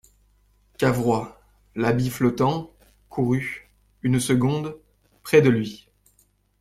Cavrois, 0.79 1.39
l'habit 1.75 2.09
flottant, 2.09 2.73
courut, 3.07 3.69
une 4.01 4.19
seconde, 4.19 4.79
près 5.21 5.43
de 5.43 5.49
lui. 5.49 5.89